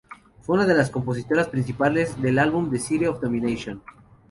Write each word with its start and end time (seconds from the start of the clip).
Fue 0.41 0.55
una 0.55 0.65
de 0.65 0.73
las 0.73 0.89
compositoras 0.89 1.47
principales 1.49 2.19
del 2.19 2.39
álbum 2.39 2.71
"Desire 2.71 3.07
Of 3.07 3.21
Damnation". 3.21 3.83